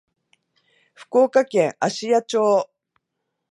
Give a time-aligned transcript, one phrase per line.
[0.95, 2.67] 福岡県芦屋町